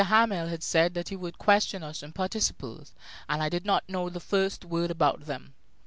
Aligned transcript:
Hamel 0.05 0.47
had 0.47 0.63
said 0.63 0.95
that 0.95 1.09
he 1.09 1.15
would 1.15 1.37
question 1.37 1.83
us 1.83 2.01
on 2.01 2.11
participles, 2.11 2.91
and 3.29 3.43
I 3.43 3.49
did 3.49 3.67
not 3.67 3.87
know 3.87 4.09
the 4.09 4.19
first 4.19 4.65
word 4.65 4.89
about 4.89 5.27
them. 5.27 5.53